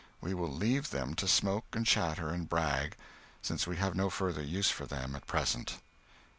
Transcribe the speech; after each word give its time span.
We 0.19 0.33
will 0.33 0.51
leave 0.51 0.89
them 0.89 1.13
to 1.13 1.27
smoke 1.27 1.65
and 1.73 1.85
chatter 1.85 2.29
and 2.29 2.49
brag, 2.49 2.95
since 3.43 3.67
we 3.67 3.77
have 3.77 3.93
no 3.93 4.09
further 4.09 4.41
use 4.41 4.71
for 4.71 4.87
them 4.87 5.15
at 5.15 5.27
present. 5.27 5.77